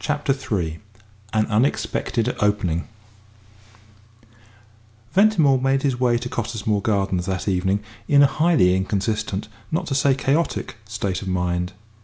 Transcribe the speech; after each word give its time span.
CHAPTER 0.00 0.32
III 0.34 0.80
AN 1.32 1.46
UNEXPECTED 1.46 2.34
OPENING 2.40 2.88
Ventimore 5.12 5.60
made 5.60 5.84
his 5.84 6.00
way 6.00 6.18
to 6.18 6.28
Cottesmore 6.28 6.82
Gardens 6.82 7.26
that 7.26 7.46
evening 7.46 7.78
in 8.08 8.24
a 8.24 8.26
highly 8.26 8.74
inconsistent, 8.74 9.46
not 9.70 9.86
to 9.86 9.94
say 9.94 10.16
chaotic, 10.16 10.74
state 10.86 11.22
of 11.22 11.28
mind. 11.28 11.74